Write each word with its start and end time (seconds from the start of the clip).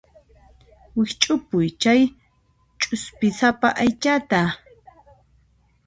Wikch'upuy 0.95 1.67
chay 1.81 2.01
ch'uspisapa 2.81 3.67
aychata. 3.83 4.41